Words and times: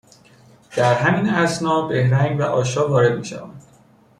در 0.75 0.93
همین 0.93 1.29
اثنا 1.29 1.87
بهرنگ 1.87 2.39
و 2.39 2.43
آشا 2.43 2.87
وارد 2.87 3.17
میشوند 3.19 3.63